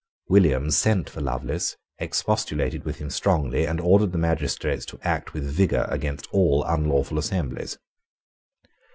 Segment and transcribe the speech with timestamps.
[0.29, 5.43] William sent for Lovelace, expostulated with him strongly, and ordered the magistrates to act with
[5.43, 7.77] vigour against all unlawful assemblies.